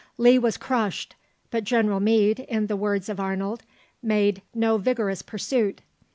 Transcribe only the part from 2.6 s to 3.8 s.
the words of Arnold,